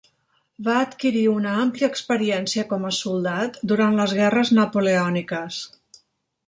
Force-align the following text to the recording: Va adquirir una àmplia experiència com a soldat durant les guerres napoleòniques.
Va 0.67 0.77
adquirir 0.85 1.21
una 1.33 1.51
àmplia 1.65 1.89
experiència 1.95 2.65
com 2.73 2.89
a 2.89 2.93
soldat 3.01 3.61
durant 3.73 4.01
les 4.03 4.19
guerres 4.23 4.55
napoleòniques. 4.63 5.63